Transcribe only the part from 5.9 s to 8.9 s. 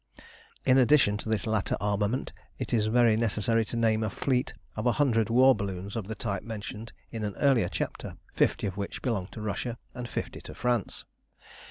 of the type mentioned in an earlier chapter, fifty of